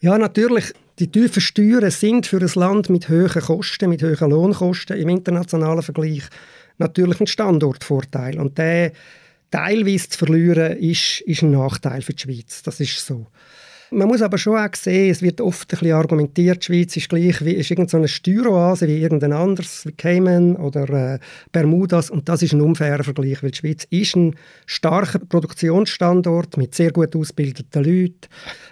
Ja, 0.00 0.16
natürlich. 0.16 0.72
Die 0.98 1.12
tiefen 1.12 1.40
Steuern 1.40 1.90
sind 1.90 2.26
für 2.26 2.40
ein 2.40 2.50
Land 2.54 2.88
mit 2.88 3.08
hohen 3.08 3.28
Kosten, 3.28 3.90
mit 3.90 4.02
hohen 4.02 4.30
Lohnkosten 4.30 4.98
im 4.98 5.08
internationalen 5.10 5.82
Vergleich 5.82 6.24
natürlich 6.78 7.20
ein 7.20 7.26
Standortvorteil. 7.26 8.38
Und 8.40 8.58
der 8.58 8.92
teilweise 9.50 10.08
zu 10.08 10.18
verlieren, 10.18 10.76
ist, 10.78 11.20
ist 11.20 11.42
ein 11.42 11.52
Nachteil 11.52 12.02
für 12.02 12.14
die 12.14 12.22
Schweiz. 12.22 12.62
Das 12.62 12.80
ist 12.80 13.04
so. 13.04 13.26
Man 13.90 14.08
muss 14.08 14.20
aber 14.20 14.36
schon 14.36 14.58
auch 14.58 14.74
sehen, 14.74 15.10
es 15.10 15.22
wird 15.22 15.40
oft 15.40 15.72
ein 15.72 15.78
bisschen 15.78 15.92
argumentiert, 15.92 16.60
die 16.60 16.64
Schweiz 16.66 16.96
ist 16.96 17.08
gleich 17.08 17.42
wie 17.44 17.52
ist 17.52 17.70
irgendeine 17.70 18.06
Steueroase 18.06 18.86
wie 18.86 19.00
irgendein 19.00 19.32
anderes, 19.32 19.86
wie 19.86 19.92
Cayman 19.92 20.56
oder 20.56 21.14
äh, 21.14 21.18
Bermudas 21.52 22.10
und 22.10 22.28
das 22.28 22.42
ist 22.42 22.52
ein 22.52 22.60
unfairer 22.60 23.02
Vergleich, 23.02 23.42
weil 23.42 23.50
die 23.50 23.58
Schweiz 23.58 23.86
ist 23.88 24.14
ein 24.16 24.34
starker 24.66 25.20
Produktionsstandort 25.20 26.58
mit 26.58 26.74
sehr 26.74 26.92
gut 26.92 27.16
ausgebildeten 27.16 27.82
Leuten, 27.82 28.28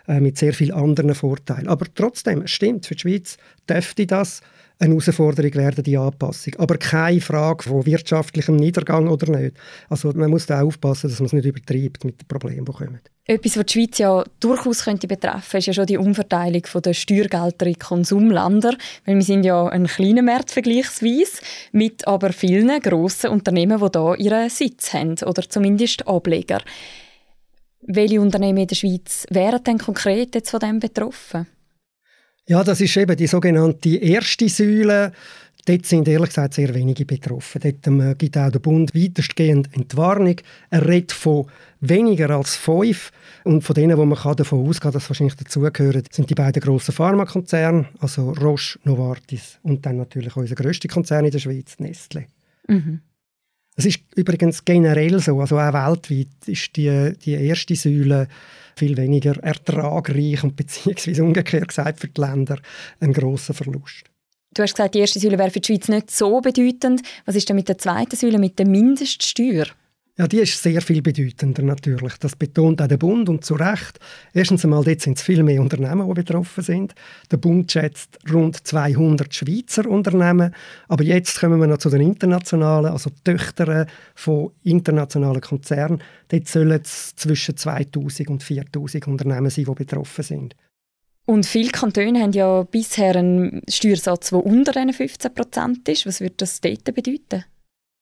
äh, 0.06 0.20
mit 0.20 0.36
sehr 0.36 0.52
vielen 0.52 0.74
anderen 0.74 1.14
Vorteilen. 1.14 1.68
Aber 1.68 1.86
trotzdem, 1.94 2.42
es 2.42 2.50
stimmt, 2.50 2.84
für 2.84 2.94
die 2.94 3.00
Schweiz 3.00 3.38
dürfte 3.68 4.06
das 4.06 4.42
eine 4.78 4.90
Herausforderung 4.90 5.54
werden, 5.54 5.84
die 5.84 5.96
Anpassung. 5.96 6.54
Aber 6.58 6.76
keine 6.76 7.20
Frage 7.20 7.64
von 7.64 7.86
wirtschaftlichem 7.86 8.56
Niedergang 8.56 9.08
oder 9.08 9.38
nicht. 9.38 9.56
Also 9.88 10.12
man 10.12 10.30
muss 10.30 10.46
da 10.46 10.62
aufpassen, 10.62 11.08
dass 11.08 11.20
man 11.20 11.26
es 11.26 11.32
nicht 11.32 11.46
übertreibt 11.46 12.04
mit 12.04 12.20
den 12.20 12.28
Problemen, 12.28 12.64
die 12.64 12.72
kommen. 12.72 13.00
Etwas, 13.24 13.56
was 13.56 13.66
die 13.66 13.72
Schweiz 13.72 13.98
ja 13.98 14.22
durchaus 14.38 14.84
könnte 14.84 15.08
betreffen, 15.08 15.56
ist 15.56 15.66
ja 15.66 15.72
schon 15.72 15.86
die 15.86 15.96
Umverteilung 15.96 16.62
der 16.84 16.92
Steuergelder 16.92 17.66
in 17.66 17.78
Konsumländer. 17.78 18.76
Weil 19.04 19.16
wir 19.16 19.22
sind 19.22 19.44
ja 19.44 19.66
ein 19.66 19.86
kleiner 19.86 20.22
Markt 20.22 20.50
vergleichsweise, 20.50 21.42
mit 21.72 22.06
aber 22.06 22.32
vielen 22.32 22.80
grossen 22.80 23.30
Unternehmen, 23.30 23.80
die 23.80 23.98
hier 23.98 24.18
ihren 24.18 24.50
Sitz 24.50 24.92
haben 24.92 25.16
oder 25.24 25.42
zumindest 25.48 26.06
Ableger. 26.06 26.60
Welche 27.80 28.20
Unternehmen 28.20 28.58
in 28.58 28.66
der 28.66 28.74
Schweiz 28.76 29.26
wären 29.30 29.64
denn 29.64 29.78
konkret 29.78 30.34
jetzt 30.34 30.50
von 30.50 30.60
dem 30.60 30.80
betroffen? 30.80 31.46
Ja, 32.48 32.62
das 32.62 32.80
ist 32.80 32.96
eben 32.96 33.16
die 33.16 33.26
sogenannte 33.26 33.96
erste 33.96 34.48
Säule. 34.48 35.12
Dort 35.64 35.84
sind 35.84 36.06
ehrlich 36.06 36.28
gesagt 36.28 36.54
sehr 36.54 36.72
wenige 36.74 37.04
betroffen. 37.04 37.60
Dort 37.60 37.86
ähm, 37.88 38.14
gibt 38.16 38.38
auch 38.38 38.52
der 38.52 38.60
Bund 38.60 38.94
weitestgehend 38.94 39.74
Entwarnung. 39.74 40.36
Er 40.70 40.86
redet 40.86 41.10
von 41.10 41.46
weniger 41.80 42.30
als 42.30 42.54
fünf. 42.54 43.10
Und 43.42 43.62
von 43.62 43.74
denen, 43.74 43.98
wo 43.98 44.04
man 44.04 44.36
davon 44.36 44.60
ausgehen 44.60 44.80
kann, 44.80 44.92
dass 44.92 45.10
wahrscheinlich 45.10 45.34
dazugehören, 45.34 46.04
sind 46.08 46.30
die 46.30 46.36
beiden 46.36 46.62
grossen 46.62 46.92
Pharmakonzerne, 46.92 47.88
also 47.98 48.30
Roche, 48.30 48.78
Novartis 48.84 49.58
und 49.62 49.84
dann 49.84 49.96
natürlich 49.96 50.36
unser 50.36 50.54
grösster 50.54 50.88
Konzern 50.88 51.24
in 51.24 51.32
der 51.32 51.40
Schweiz, 51.40 51.80
Nestle. 51.80 52.26
Mhm. 52.68 53.00
Das 53.76 53.84
ist 53.84 54.00
übrigens 54.14 54.64
generell 54.64 55.20
so, 55.20 55.38
also 55.38 55.58
auch 55.58 55.72
weltweit 55.72 56.28
ist 56.46 56.76
die, 56.76 57.12
die 57.24 57.34
erste 57.34 57.76
Säule 57.76 58.26
viel 58.74 58.96
weniger 58.96 59.36
ertragreich 59.42 60.42
und 60.42 60.56
beziehungsweise 60.56 61.22
umgekehrt 61.22 61.68
gesagt 61.68 62.00
für 62.00 62.08
die 62.08 62.20
Länder 62.20 62.58
ein 63.00 63.12
großer 63.12 63.52
Verlust. 63.52 64.04
Du 64.54 64.62
hast 64.62 64.74
gesagt, 64.74 64.94
die 64.94 65.00
erste 65.00 65.20
Säule 65.20 65.38
wäre 65.38 65.50
für 65.50 65.60
die 65.60 65.66
Schweiz 65.66 65.88
nicht 65.88 66.10
so 66.10 66.40
bedeutend. 66.40 67.02
Was 67.26 67.36
ist 67.36 67.48
denn 67.50 67.56
mit 67.56 67.68
der 67.68 67.76
zweiten 67.76 68.16
Säule, 68.16 68.38
mit 68.38 68.58
der 68.58 68.66
Mindeststeuer? 68.66 69.66
Ja, 70.18 70.26
die 70.26 70.38
ist 70.38 70.62
sehr 70.62 70.80
viel 70.80 71.02
bedeutender 71.02 71.62
natürlich. 71.62 72.14
Das 72.16 72.36
betont 72.36 72.80
auch 72.80 72.86
der 72.86 72.96
Bund 72.96 73.28
und 73.28 73.44
zu 73.44 73.54
Recht. 73.54 74.00
Erstens 74.32 74.64
einmal, 74.64 74.82
dort 74.82 75.02
sind 75.02 75.18
es 75.18 75.22
viel 75.22 75.42
mehr 75.42 75.60
Unternehmen, 75.60 76.08
die 76.08 76.14
betroffen 76.14 76.64
sind. 76.64 76.94
Der 77.30 77.36
Bund 77.36 77.70
schätzt 77.70 78.18
rund 78.32 78.66
200 78.66 79.34
Schweizer 79.34 79.86
Unternehmen. 79.86 80.54
Aber 80.88 81.04
jetzt 81.04 81.38
kommen 81.38 81.60
wir 81.60 81.66
noch 81.66 81.76
zu 81.76 81.90
den 81.90 82.00
internationalen, 82.00 82.92
also 82.92 83.10
Töchtern 83.24 83.88
von 84.14 84.52
internationalen 84.62 85.42
Konzernen. 85.42 86.02
Dort 86.28 86.48
sollen 86.48 86.80
es 86.82 87.14
zwischen 87.16 87.58
2000 87.58 88.30
und 88.30 88.42
4000 88.42 89.08
Unternehmen 89.08 89.50
sein, 89.50 89.66
die 89.66 89.74
betroffen 89.74 90.24
sind. 90.24 90.56
Und 91.26 91.44
viele 91.44 91.70
Kantone 91.70 92.22
haben 92.22 92.32
ja 92.32 92.62
bisher 92.62 93.16
einen 93.16 93.60
Steuersatz, 93.68 94.30
der 94.30 94.46
unter 94.46 94.72
diesen 94.72 94.94
15 94.94 95.34
Prozent 95.34 95.88
ist. 95.90 96.06
Was 96.06 96.22
würde 96.22 96.36
das 96.38 96.62
dort 96.62 96.84
bedeuten? 96.84 97.44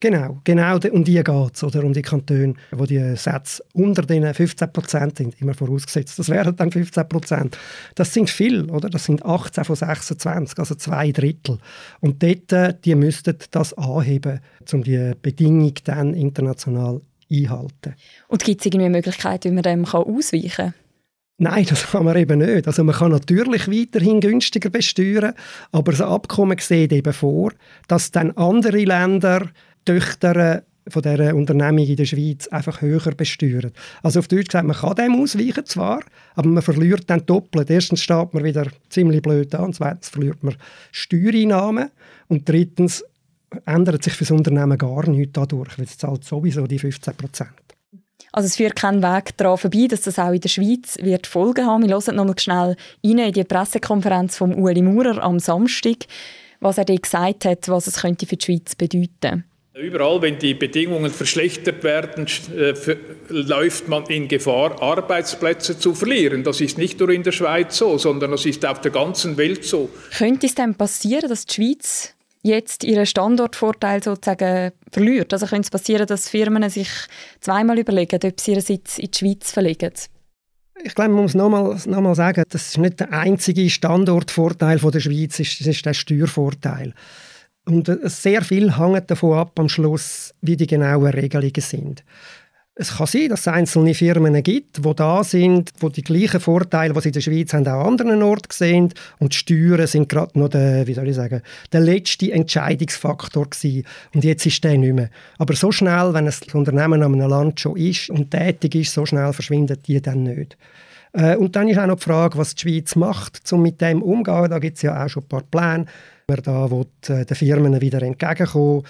Genau, 0.00 0.38
genau 0.44 0.76
um 0.92 1.04
die 1.04 1.22
geht 1.22 1.54
es, 1.54 1.64
oder 1.64 1.82
um 1.82 1.92
die 1.92 2.02
Kantone, 2.02 2.54
wo 2.72 2.84
die 2.84 3.16
Sätze 3.16 3.64
unter 3.72 4.02
den 4.02 4.34
15 4.34 4.70
Prozent 4.72 5.16
sind, 5.16 5.40
immer 5.40 5.54
vorausgesetzt. 5.54 6.18
Das 6.18 6.28
wären 6.28 6.54
dann 6.56 6.70
15 6.70 7.08
Prozent. 7.08 7.58
Das 7.94 8.12
sind 8.12 8.28
viel, 8.28 8.70
oder? 8.70 8.90
Das 8.90 9.04
sind 9.04 9.24
18 9.24 9.64
von 9.64 9.76
26, 9.76 10.58
also 10.58 10.74
zwei 10.74 11.10
Drittel. 11.10 11.58
Und 12.00 12.22
dort, 12.22 12.52
äh, 12.52 12.74
die 12.84 12.94
müssten 12.94 13.38
das 13.50 13.72
anheben, 13.74 14.40
um 14.72 14.82
die 14.82 15.12
Bedingung 15.22 15.74
dann 15.84 16.12
international 16.12 17.00
einhalten. 17.32 17.94
Und 18.28 18.44
gibt 18.44 18.60
es 18.60 18.66
irgendwie 18.66 18.86
eine 18.86 18.96
Möglichkeit, 18.96 19.44
wie 19.44 19.50
man 19.52 19.62
dem 19.62 19.86
ausweichen 19.86 20.50
kann? 20.50 20.74
Nein, 21.36 21.66
das 21.68 21.90
kann 21.90 22.04
man 22.04 22.16
eben 22.16 22.38
nicht. 22.38 22.68
Also 22.68 22.84
man 22.84 22.94
kann 22.94 23.10
natürlich 23.10 23.66
weiterhin 23.66 24.20
günstiger 24.20 24.70
besteuern, 24.70 25.34
aber 25.72 25.90
das 25.90 26.00
Abkommen 26.00 26.58
sieht 26.58 26.92
eben 26.92 27.12
vor, 27.12 27.52
dass 27.88 28.12
dann 28.12 28.30
andere 28.32 28.84
Länder 28.84 29.50
Töchter 29.84 30.62
von 30.88 31.02
dieser 31.02 31.34
Unternehmung 31.34 31.86
in 31.86 31.96
der 31.96 32.04
Schweiz 32.04 32.46
einfach 32.48 32.82
höher 32.82 33.14
besteuern. 33.16 33.72
Also 34.02 34.20
auf 34.20 34.28
Deutsch 34.28 34.48
gesagt, 34.48 34.66
man 34.66 34.76
kann 34.76 34.94
dem 34.96 35.14
ausweichen 35.20 35.64
zwar, 35.64 36.02
aber 36.34 36.48
man 36.48 36.62
verliert 36.62 37.08
dann 37.08 37.24
doppelt. 37.24 37.70
Erstens 37.70 38.02
steht 38.02 38.34
man 38.34 38.44
wieder 38.44 38.66
ziemlich 38.90 39.22
blöd 39.22 39.54
und 39.54 39.74
zweitens 39.74 40.08
verliert 40.08 40.42
man 40.42 40.56
Steuereinnahmen 40.92 41.90
und 42.28 42.48
drittens 42.48 43.04
ändert 43.66 44.02
sich 44.02 44.14
für 44.14 44.24
das 44.24 44.32
Unternehmen 44.32 44.76
gar 44.76 45.08
nichts 45.08 45.32
dadurch, 45.32 45.78
weil 45.78 45.86
es 45.86 45.96
zahlt 45.96 46.24
sowieso 46.24 46.66
die 46.66 46.78
15 46.78 47.14
Prozent. 47.14 47.50
Also 48.32 48.46
es 48.46 48.56
führt 48.56 48.74
keinen 48.74 49.02
Weg 49.02 49.36
daran 49.36 49.58
vorbei, 49.58 49.86
dass 49.88 50.02
das 50.02 50.18
auch 50.18 50.32
in 50.32 50.40
der 50.40 50.48
Schweiz 50.48 50.98
wird 51.00 51.26
Folgen 51.26 51.66
haben. 51.66 51.86
Wir 51.86 51.94
hören 51.94 52.16
nochmal 52.16 52.38
schnell 52.38 52.76
rein 53.04 53.18
in 53.18 53.32
die 53.32 53.44
Pressekonferenz 53.44 54.36
von 54.36 54.54
Ueli 54.54 54.82
Maurer 54.82 55.22
am 55.22 55.38
Samstag, 55.38 56.06
was 56.58 56.78
er 56.78 56.84
gesagt 56.84 57.44
hat, 57.44 57.68
was 57.68 57.86
es 57.86 57.98
könnte 57.98 58.26
für 58.26 58.36
die 58.36 58.44
Schweiz 58.44 58.74
bedeuten 58.74 59.14
könnte. 59.20 59.44
Überall, 59.76 60.22
wenn 60.22 60.38
die 60.38 60.54
Bedingungen 60.54 61.10
verschlechtert 61.10 61.82
werden, 61.82 62.28
äh, 62.56 62.74
läuft 63.28 63.88
man 63.88 64.06
in 64.06 64.28
Gefahr, 64.28 64.80
Arbeitsplätze 64.80 65.76
zu 65.76 65.94
verlieren. 65.94 66.44
Das 66.44 66.60
ist 66.60 66.78
nicht 66.78 67.00
nur 67.00 67.08
in 67.08 67.24
der 67.24 67.32
Schweiz 67.32 67.76
so, 67.76 67.98
sondern 67.98 68.30
das 68.30 68.46
ist 68.46 68.64
auf 68.64 68.80
der 68.82 68.92
ganzen 68.92 69.36
Welt 69.36 69.64
so. 69.64 69.90
Könnte 70.16 70.46
es 70.46 70.54
denn 70.54 70.76
passieren, 70.76 71.28
dass 71.28 71.46
die 71.46 71.54
Schweiz 71.54 72.14
jetzt 72.42 72.84
ihren 72.84 73.04
Standortvorteil 73.04 74.00
sozusagen 74.00 74.70
verliert? 74.92 75.32
Also 75.32 75.46
könnte 75.46 75.66
es 75.66 75.70
passieren, 75.70 76.06
dass 76.06 76.28
Firmen 76.28 76.70
sich 76.70 76.90
zweimal 77.40 77.76
überlegen, 77.76 78.20
ob 78.22 78.40
sie 78.40 78.52
ihren 78.52 78.62
Sitz 78.62 78.98
in 78.98 79.10
die 79.10 79.18
Schweiz 79.18 79.50
verlegen? 79.50 79.90
Ich 80.84 80.94
glaube, 80.94 81.10
man 81.10 81.22
muss 81.22 81.34
nochmal 81.34 81.76
noch 81.86 82.00
mal 82.00 82.14
sagen, 82.14 82.44
das 82.48 82.68
ist 82.68 82.78
nicht 82.78 83.00
der 83.00 83.12
einzige 83.12 83.68
Standortvorteil 83.68 84.78
von 84.78 84.92
der 84.92 85.00
Schweiz, 85.00 85.38
das 85.38 85.66
ist 85.66 85.84
der 85.84 85.94
Steuervorteil. 85.94 86.94
Und 87.66 87.88
äh, 87.88 87.98
sehr 88.04 88.42
viel 88.42 88.78
hängt 88.78 89.10
davon 89.10 89.38
ab 89.38 89.58
am 89.58 89.68
Schluss, 89.68 90.34
wie 90.40 90.56
die 90.56 90.66
genauen 90.66 91.12
Regelungen 91.12 91.52
sind. 91.58 92.04
Es 92.76 92.96
kann 92.96 93.06
sein, 93.06 93.28
dass 93.28 93.42
es 93.42 93.48
einzelne 93.48 93.94
Firmen 93.94 94.42
gibt, 94.42 94.84
die 94.84 94.94
da 94.96 95.22
sind, 95.22 95.70
wo 95.78 95.90
die 95.90 96.02
gleichen 96.02 96.40
Vorteile, 96.40 96.92
die 96.92 97.00
sie 97.02 97.08
in 97.10 97.12
der 97.12 97.20
Schweiz 97.20 97.52
haben, 97.54 97.68
auch 97.68 97.84
an 97.84 97.92
anderen 97.92 98.22
Orten 98.24 98.50
sehen. 98.50 98.92
Und 99.20 99.32
die 99.32 99.36
Steuern 99.36 99.86
sind 99.86 100.08
gerade 100.08 100.36
noch 100.36 100.48
der, 100.48 100.84
wie 100.88 100.94
soll 100.94 101.08
ich 101.08 101.14
sagen, 101.14 101.40
der 101.72 101.80
letzte 101.80 102.32
Entscheidungsfaktor 102.32 103.48
gewesen. 103.48 103.86
Und 104.12 104.24
jetzt 104.24 104.44
ist 104.44 104.64
der 104.64 104.76
nicht 104.76 104.92
mehr. 104.92 105.08
Aber 105.38 105.54
so 105.54 105.70
schnell, 105.70 106.14
wenn 106.14 106.26
ein 106.26 106.34
Unternehmen 106.52 107.00
an 107.04 107.14
einem 107.14 107.28
Land 107.28 107.60
schon 107.60 107.76
ist 107.76 108.10
und 108.10 108.32
tätig 108.32 108.74
ist, 108.74 108.92
so 108.92 109.06
schnell 109.06 109.32
verschwindet 109.32 109.86
die 109.86 110.02
dann 110.02 110.24
nicht. 110.24 110.56
Äh, 111.12 111.36
und 111.36 111.54
dann 111.54 111.68
ist 111.68 111.78
auch 111.78 111.86
noch 111.86 111.98
die 111.98 112.04
Frage, 112.04 112.36
was 112.38 112.56
die 112.56 112.62
Schweiz 112.62 112.96
macht, 112.96 113.52
um 113.52 113.62
mit 113.62 113.80
dem 113.80 114.02
umzugehen. 114.02 114.50
Da 114.50 114.58
gibt 114.58 114.78
es 114.78 114.82
ja 114.82 115.04
auch 115.04 115.08
schon 115.08 115.22
ein 115.22 115.28
paar 115.28 115.42
Pläne. 115.42 115.86
Man 116.26 116.42
da 116.42 116.70
will, 116.70 116.86
äh, 117.08 117.24
den 117.24 117.36
Firmen 117.36 117.80
wieder 117.80 118.02
entgegenkommen 118.02 118.84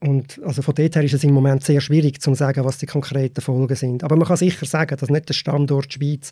und 0.00 0.40
also 0.44 0.62
von 0.62 0.74
dort 0.74 0.96
her 0.96 1.04
ist 1.04 1.12
es 1.12 1.24
im 1.24 1.34
Moment 1.34 1.62
sehr 1.62 1.80
schwierig 1.80 2.20
zu 2.22 2.34
sagen, 2.34 2.64
was 2.64 2.78
die 2.78 2.86
konkreten 2.86 3.42
Folgen 3.42 3.76
sind. 3.76 4.02
Aber 4.02 4.16
man 4.16 4.26
kann 4.26 4.38
sicher 4.38 4.64
sagen, 4.64 4.96
dass 4.98 5.10
nicht 5.10 5.28
der 5.28 5.34
Standort 5.34 5.92
Schweiz 5.92 6.30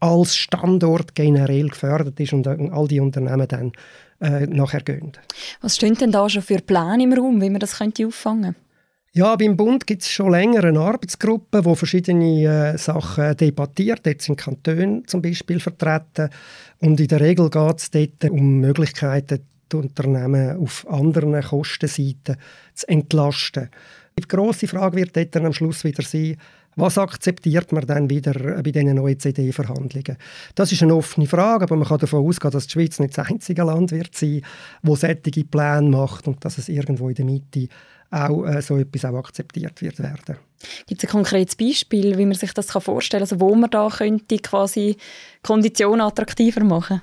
als 0.00 0.34
Standort 0.34 1.14
generell 1.14 1.68
gefördert 1.68 2.18
ist 2.18 2.32
und 2.32 2.46
all 2.46 2.88
die 2.88 3.00
Unternehmen 3.00 3.46
dann 3.46 3.72
äh, 4.20 4.46
nachher 4.46 4.80
gehen. 4.80 5.12
Was 5.60 5.76
stehen 5.76 5.94
denn 5.94 6.12
da 6.12 6.28
schon 6.30 6.42
für 6.42 6.60
Pläne 6.60 7.02
im 7.02 7.12
Raum, 7.12 7.42
wie 7.42 7.50
man 7.50 7.60
das 7.60 7.76
könnte 7.76 8.06
auffangen 8.06 8.56
ja, 9.12 9.34
beim 9.34 9.56
Bund 9.56 9.88
gibt 9.88 10.02
es 10.02 10.08
schon 10.08 10.30
länger 10.30 10.62
eine 10.62 10.78
Arbeitsgruppe, 10.78 11.62
die 11.62 11.74
verschiedene 11.74 12.74
äh, 12.74 12.78
Sachen 12.78 13.36
debattiert. 13.36 14.06
Dort 14.06 14.22
sind 14.22 14.38
Kantone 14.38 15.02
zum 15.04 15.20
Beispiel 15.20 15.58
vertreten. 15.58 16.30
Und 16.78 17.00
in 17.00 17.08
der 17.08 17.20
Regel 17.20 17.50
geht 17.50 17.78
es 17.78 17.90
dort 17.90 18.30
um 18.30 18.60
Möglichkeiten, 18.60 19.40
die 19.72 19.76
Unternehmen 19.76 20.58
auf 20.58 20.86
anderen 20.88 21.40
Kostenseiten 21.42 22.36
zu 22.74 22.88
entlasten. 22.88 23.70
Die 24.18 24.28
grosse 24.28 24.68
Frage 24.68 24.96
wird 24.96 25.34
dann 25.34 25.46
am 25.46 25.52
Schluss 25.52 25.84
wieder 25.84 26.02
sein, 26.02 26.36
was 26.76 26.98
akzeptiert 26.98 27.72
man 27.72 27.86
dann 27.86 28.08
wieder 28.08 28.32
bei 28.62 28.70
diesen 28.70 28.98
OECD-Verhandlungen? 28.98 30.16
Das 30.54 30.70
ist 30.70 30.82
eine 30.82 30.94
offene 30.94 31.26
Frage, 31.26 31.64
aber 31.64 31.76
man 31.76 31.86
kann 31.86 31.98
davon 31.98 32.26
ausgehen, 32.26 32.52
dass 32.52 32.66
die 32.66 32.72
Schweiz 32.72 32.98
nicht 33.00 33.18
das 33.18 33.28
einzige 33.28 33.64
Land 33.64 33.90
wird 33.92 34.14
sein, 34.14 34.42
wo 34.82 34.94
solche 34.94 35.44
Pläne 35.44 35.88
macht 35.88 36.28
und 36.28 36.44
dass 36.44 36.58
es 36.58 36.68
irgendwo 36.68 37.08
in 37.08 37.16
der 37.16 37.24
Mitte 37.24 37.68
auch 38.10 38.44
äh, 38.44 38.62
so 38.62 38.76
etwas 38.76 39.04
auch 39.04 39.18
akzeptiert 39.18 39.80
wird 39.82 39.98
werden. 40.00 40.36
Gibt 40.86 41.02
es 41.02 41.08
ein 41.08 41.12
konkretes 41.12 41.56
Beispiel, 41.56 42.16
wie 42.18 42.26
man 42.26 42.34
sich 42.34 42.52
das 42.52 42.70
vorstellen 42.70 43.24
kann, 43.24 43.38
also 43.38 43.40
wo 43.40 43.54
man 43.54 43.70
da 43.70 43.88
könnte 43.88 44.38
quasi 44.38 44.96
Konditionen 45.42 46.00
attraktiver 46.00 46.64
machen 46.64 47.02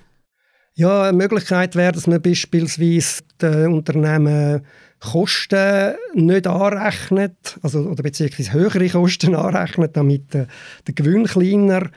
ja, 0.78 1.04
eine 1.04 1.18
Möglichkeit 1.18 1.76
wäre, 1.76 1.92
dass 1.92 2.06
man 2.06 2.22
beispielsweise 2.22 3.24
den 3.42 3.74
Unternehmen 3.74 4.62
Kosten 5.00 5.96
nicht 6.14 6.46
anrechnet, 6.46 7.58
also, 7.64 7.80
oder 7.80 8.04
beziehungsweise 8.04 8.54
höhere 8.54 8.88
Kosten 8.90 9.34
anrechnet, 9.34 9.98
damit 9.98 10.36
der, 10.36 10.48
der 10.86 10.94
Gewinn 10.94 11.26
kleiner 11.26 11.90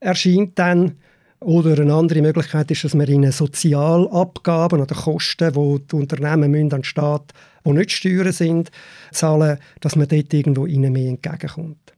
erscheint 0.00 0.58
dann. 0.58 0.96
Oder 1.40 1.78
eine 1.78 1.92
andere 1.92 2.22
Möglichkeit 2.22 2.70
ist, 2.70 2.84
dass 2.84 2.94
man 2.94 3.06
ihnen 3.06 3.32
Sozialabgaben 3.32 4.80
oder 4.80 4.94
Kosten, 4.94 5.52
die 5.52 5.86
die 5.86 5.96
Unternehmen 5.96 6.50
müssen 6.52 6.72
an 6.72 6.80
den 6.80 6.84
Staat, 6.84 7.32
die 7.66 7.72
nicht 7.72 7.90
Steuern 7.90 8.32
sind, 8.32 8.70
zahlen, 9.10 9.58
dass 9.80 9.96
man 9.96 10.08
dort 10.08 10.32
irgendwo 10.32 10.64
ihnen 10.66 10.92
mehr 10.92 11.08
entgegenkommt. 11.08 11.92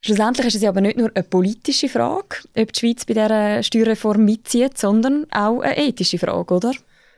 Schlussendlich 0.00 0.46
ist 0.46 0.54
es 0.56 0.64
aber 0.64 0.80
nicht 0.80 0.96
nur 0.96 1.10
eine 1.12 1.24
politische 1.24 1.88
Frage, 1.88 2.36
ob 2.56 2.72
die 2.72 2.78
Schweiz 2.78 3.04
bei 3.04 3.14
dieser 3.14 3.62
Steuerreform 3.62 4.24
mitzieht, 4.24 4.78
sondern 4.78 5.26
auch 5.30 5.60
eine 5.60 5.76
ethische 5.76 6.18
Frage, 6.18 6.54
oder? 6.54 6.72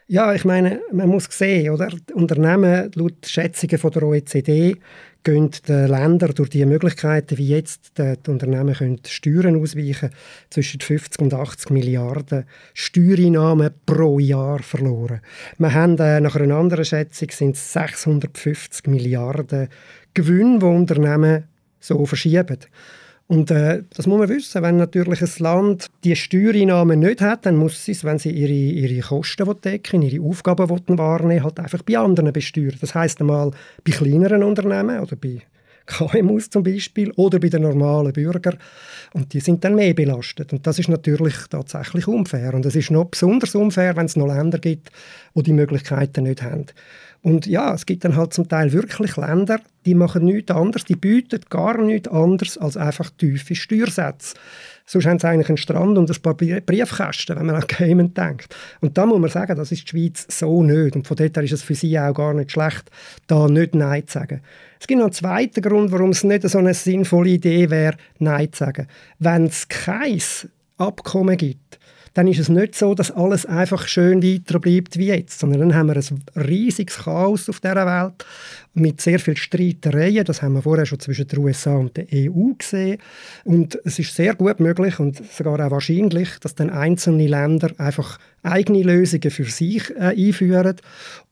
Ja, 0.07 0.35
ich 0.35 0.45
meine, 0.45 0.81
man 0.91 1.09
muss 1.09 1.29
sehen, 1.31 1.71
oder? 1.71 1.89
Unternehmen, 2.15 2.91
laut 2.95 3.25
Schätzungen 3.25 3.79
von 3.79 3.93
der 3.93 4.03
OECD, 4.03 4.77
gehen 5.23 5.51
die 5.69 5.73
Länder 5.73 6.29
durch 6.29 6.49
die 6.49 6.65
Möglichkeiten, 6.65 7.39
wie 7.39 7.49
jetzt 7.49 7.93
die 7.99 8.31
Unternehmen 8.31 8.75
können 8.75 9.01
Steuern 9.07 9.61
ausweichen 9.61 10.11
zwischen 10.49 10.81
50 10.81 11.21
und 11.23 11.35
80 11.35 11.71
Milliarden 11.71 12.45
Steuereinnahmen 12.75 13.71
pro 13.87 14.19
Jahr 14.19 14.61
verloren. 14.63 15.21
Wir 15.59 15.75
haben 15.75 15.99
äh, 15.99 16.21
nach 16.21 16.37
einer 16.37 16.57
anderen 16.57 16.85
Schätzung 16.85 17.31
sind 17.31 17.55
es 17.57 17.73
650 17.73 18.87
Milliarden 18.89 19.69
Gewinne, 20.15 20.59
die 20.59 20.65
Unternehmen 20.65 21.45
so 21.81 22.05
verschieben. 22.07 22.59
Und 23.27 23.53
äh, 23.53 23.85
das 23.95 24.09
muss 24.09 24.19
man 24.19 24.29
wissen, 24.29 24.61
wenn 24.61 24.77
natürlich 24.77 25.23
ein 25.23 25.31
Land 25.39 25.87
die 26.03 26.17
Steuereinnahmen 26.17 26.99
nicht 26.99 27.21
hat, 27.21 27.47
dann 27.47 27.55
muss 27.55 27.87
es, 27.89 28.03
wenn 28.03 28.19
sie 28.19 28.31
ihre, 28.31 28.53
ihre 28.53 29.01
Kosten 29.07 29.49
decken 29.63 30.03
ihre 30.03 30.25
Aufgaben 30.25 30.69
wahrnehmen 30.69 31.45
halt 31.45 31.61
einfach 31.61 31.83
bei 31.83 31.97
anderen 31.97 32.33
besteuern. 32.33 32.75
Das 32.81 32.97
heißt 32.97 33.21
einmal 33.21 33.53
bei 33.85 33.93
kleineren 33.93 34.43
Unternehmen 34.43 34.99
oder 34.99 35.15
bei 35.15 35.43
KMUs 35.87 36.51
zum 36.51 36.63
Beispiel 36.63 37.13
oder 37.13 37.39
bei 37.39 37.49
den 37.49 37.63
normalen 37.63 38.13
Bürgern. 38.13 38.59
Und 39.13 39.33
die 39.33 39.41
sind 39.41 39.65
dann 39.65 39.75
mehr 39.75 39.95
belastet. 39.95 40.53
Und 40.53 40.67
das 40.67 40.79
ist 40.79 40.89
natürlich 40.89 41.35
tatsächlich 41.49 42.07
unfair. 42.09 42.55
Und 42.55 42.67
es 42.67 42.77
ist 42.77 42.91
noch 42.91 43.07
besonders 43.07 43.55
unfair, 43.55 43.97
wenn 43.97 44.07
es 44.07 44.17
noch 44.17 44.27
Länder 44.27 44.59
gibt, 44.59 44.91
die 45.35 45.43
die 45.43 45.53
Möglichkeiten 45.53 46.25
nicht 46.25 46.43
haben. 46.43 46.67
Und 47.23 47.47
ja, 47.47 47.75
es 47.75 47.85
gibt 47.85 48.05
dann 48.05 48.17
halt 48.17 48.33
zum 48.33 48.49
Teil 48.49 48.73
wirklich 48.73 49.17
Länder, 49.17 49.61
die 49.85 49.95
machen 49.95 50.25
nichts 50.25 50.51
anderes, 50.51 50.85
die 50.85 50.97
bieten 50.97 51.41
gar 51.51 51.77
nichts 51.79 52.09
anderes 52.09 52.57
als 52.57 52.79
einfach 52.79 53.11
tiefe 53.11 53.55
Steuersätze. 53.55 54.37
Sonst 54.87 55.07
haben 55.07 55.19
sie 55.19 55.29
eigentlich 55.29 55.49
einen 55.49 55.59
Strand 55.59 55.99
und 55.99 56.11
ein 56.11 56.23
paar 56.23 56.35
Briefkästen, 56.35 57.37
wenn 57.37 57.47
man 57.47 57.57
an 57.57 57.67
Cayman 57.67 58.15
denkt. 58.15 58.57
Und 58.81 58.99
da 58.99 59.07
muss 59.07 59.21
man 59.21 59.31
sagen, 59.31 59.57
das 59.57 59.71
ist 59.71 59.85
die 59.85 59.89
Schweiz 59.89 60.27
so 60.29 60.63
nicht. 60.63 60.97
Und 60.97 61.07
von 61.07 61.17
dort 61.17 61.37
her 61.37 61.45
ist 61.45 61.53
es 61.53 61.63
für 61.63 61.75
sie 61.75 61.99
auch 61.99 62.15
gar 62.15 62.35
nicht 62.35 62.51
schlecht, 62.51 62.91
da 63.27 63.47
nicht 63.47 63.75
Nein 63.75 64.07
zu 64.07 64.15
sagen. 64.15 64.41
Es 64.81 64.87
gibt 64.87 64.99
noch 64.99 65.07
einen 65.07 65.13
zweiten 65.13 65.63
Grund, 65.63 65.93
warum 65.93 66.11
es 66.11 66.25
nicht 66.25 66.49
so 66.49 66.59
eine 66.59 66.75
sinnvolle 66.75 67.31
Idee 67.31 67.71
wäre, 67.71 67.97
Nein 68.19 68.53
zu 68.53 68.65
sagen. 68.65 68.89
Wenn 69.19 69.47
es 69.47 69.69
kein 69.69 70.21
Abkommen 70.79 71.37
gibt, 71.37 71.79
dann 72.15 72.27
ist 72.27 72.41
es 72.41 72.49
nicht 72.49 72.75
so, 72.75 72.95
dass 72.95 73.11
alles 73.11 73.47
einfach 73.47 73.87
schön 73.87 74.23
weiter 74.23 74.59
bleibt 74.59 74.99
wie 74.99 75.07
jetzt, 75.07 75.39
sondern 75.39 75.61
dann 75.61 75.75
haben 75.75 75.89
wir 75.89 75.97
ein 75.97 76.43
riesiges 76.43 76.99
Chaos 76.99 77.49
auf 77.49 77.61
dieser 77.61 77.87
Welt 77.87 78.25
mit 78.75 79.01
sehr 79.01 79.19
viel 79.19 79.37
Streitereien. 79.37 80.25
Das 80.25 80.43
haben 80.43 80.55
wir 80.55 80.63
vorher 80.63 80.87
schon 80.87 81.01
zwischen 81.01 81.29
den 81.29 81.39
USA 81.39 81.75
und 81.75 81.97
der 81.97 82.07
EU 82.13 82.55
gesehen. 82.59 82.99
Und 83.45 83.79
es 83.85 83.99
ist 83.99 84.15
sehr 84.15 84.35
gut 84.35 84.61
möglich 84.61 84.99
und 84.99 85.23
sogar 85.33 85.65
auch 85.65 85.71
wahrscheinlich, 85.71 86.39
dass 86.41 86.55
dann 86.55 86.71
einzelne 86.71 87.29
Länder 87.29 87.71
einfach 87.79 88.19
eigene 88.43 88.83
Lösungen 88.83 89.31
für 89.31 89.45
sich 89.45 89.91
äh, 89.91 90.15
einführen. 90.17 90.77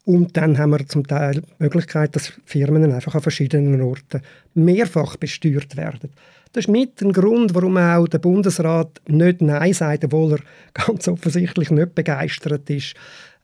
Und 0.04 0.36
dann 0.36 0.58
haben 0.58 0.70
wir 0.70 0.86
zum 0.86 1.06
Teil 1.06 1.42
die 1.42 1.62
Möglichkeit, 1.64 2.14
dass 2.16 2.32
Firmen 2.44 2.92
einfach 2.92 3.14
an 3.14 3.22
verschiedenen 3.22 3.80
Orten 3.82 4.22
mehrfach 4.54 5.16
besteuert 5.16 5.76
werden. 5.76 6.10
Das 6.52 6.64
ist 6.64 6.68
mit 6.68 7.00
ein 7.02 7.12
Grund, 7.12 7.54
warum 7.54 7.76
auch 7.76 8.08
der 8.08 8.18
Bundesrat 8.18 9.00
nicht 9.06 9.42
Nein 9.42 9.72
sagt, 9.72 10.04
obwohl 10.04 10.32
er 10.32 10.40
ganz 10.86 11.08
offensichtlich 11.08 11.70
nicht 11.70 11.94
begeistert 11.94 12.68
ist 12.70 12.94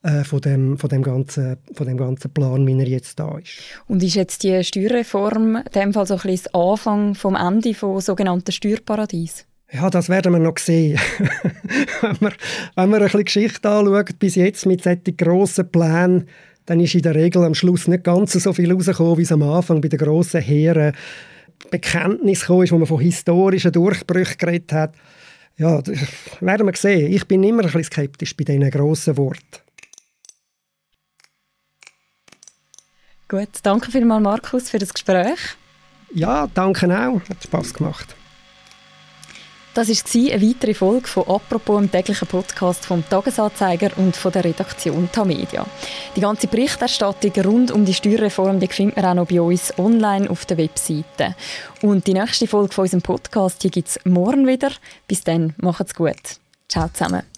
äh, 0.03 0.25
von 0.25 0.41
dem, 0.41 0.79
von, 0.79 0.89
dem 0.89 1.03
ganzen, 1.03 1.57
von 1.73 1.87
dem 1.87 1.97
ganzen 1.97 2.31
Plan, 2.31 2.67
wie 2.67 2.79
er 2.79 2.89
jetzt 2.89 3.19
da 3.19 3.39
ist. 3.39 3.61
Und 3.87 4.03
ist 4.03 4.15
jetzt 4.15 4.43
die 4.43 4.63
Steuerreform 4.63 5.57
in 5.57 5.73
dem 5.75 5.93
Fall 5.93 6.07
so 6.07 6.15
ein 6.15 6.21
bisschen 6.21 6.51
das 6.53 6.55
Anfang 6.55 7.15
vom 7.15 7.35
Ende 7.35 7.75
von 7.75 8.01
sogenannten 8.01 8.53
Steuerparadies? 8.53 9.47
Ja, 9.73 9.91
das 9.91 10.09
werden 10.09 10.33
wir 10.33 10.39
noch 10.39 10.59
sehen. 10.59 10.99
wenn, 12.01 12.21
wir, 12.21 12.33
wenn 12.77 12.91
wir 12.91 12.97
ein 12.99 13.03
bisschen 13.03 13.25
Geschichte 13.25 13.69
anschauen, 13.69 14.05
bis 14.19 14.37
jetzt 14.37 14.67
mit 14.67 14.83
solchen 14.83 15.17
grossen 15.17 15.69
Plänen, 15.69 16.29
dann 16.67 16.81
ist 16.81 16.95
in 16.95 17.03
der 17.03 17.15
Regel 17.15 17.43
am 17.45 17.55
Schluss 17.55 17.89
nicht 17.89 18.05
ganz 18.05 18.33
so 18.33 18.53
viel 18.53 18.73
rausgekommen, 18.73 19.19
wie 19.19 19.23
es 19.23 19.33
am 19.33 19.43
Anfang 19.43 19.81
bei 19.81 19.89
den 19.89 19.99
grossen 19.99 20.41
Heeren 20.41 20.93
Bekenntnis 21.71 22.41
gekommen 22.41 22.65
ist, 22.65 22.73
wo 22.73 22.79
man 22.79 22.87
von 22.87 23.01
historischen 23.01 23.73
Durchbrüchen 23.73 24.39
geredet 24.39 24.73
hat. 24.73 24.95
Ja, 25.57 25.81
werden 26.41 26.67
wir 26.67 26.77
sehen. 26.77 27.13
Ich 27.13 27.27
bin 27.27 27.43
immer 27.45 27.63
ein 27.63 27.67
bisschen 27.67 27.85
skeptisch 27.85 28.37
bei 28.37 28.45
diesen 28.45 28.71
grossen 28.71 29.17
Worten. 29.17 29.63
Gut, 33.29 33.49
danke 33.63 33.91
vielmals 33.91 34.23
Markus 34.23 34.71
für 34.71 34.79
das 34.79 34.93
Gespräch. 34.93 35.39
Ja, 36.13 36.49
danke 36.53 36.87
auch. 36.87 37.21
Hat 37.29 37.43
Spaß 37.43 37.75
gemacht. 37.75 38.15
Das 39.75 39.89
war 39.89 40.33
eine 40.33 40.41
weitere 40.41 40.73
Folge 40.73 41.09
von 41.09 41.27
«Apropos» 41.27 41.83
im 41.83 41.91
täglichen 41.91 42.29
Podcast 42.29 42.87
vom 42.87 43.03
«Tagesanzeiger» 43.09 43.91
und 43.97 44.15
von 44.15 44.31
der 44.31 44.45
Redaktion 44.45 45.09
Tamedia. 45.11 45.67
Die 46.15 46.21
ganze 46.21 46.47
Berichterstattung 46.47 47.33
rund 47.45 47.73
um 47.73 47.85
die 47.85 47.93
Steuerreform 47.93 48.61
die 48.61 48.69
findet 48.69 48.97
man 48.97 49.05
auch 49.07 49.15
noch 49.15 49.27
bei 49.27 49.41
uns 49.41 49.77
online 49.77 50.31
auf 50.31 50.47
der 50.47 50.59
Webseite. 50.59 51.35
Und 51.83 52.07
die 52.07 52.15
nächste 52.15 52.47
Folge 52.47 52.73
von 52.73 52.83
unserem 52.83 53.03
Podcast 53.03 53.59
gibt 53.61 53.89
es 53.89 53.99
morgen 54.05 54.47
wieder. 54.47 54.71
Bis 55.09 55.25
dann, 55.25 55.55
macht's 55.57 55.95
gut. 55.95 56.39
Ciao 56.69 56.89
zusammen. 56.93 57.34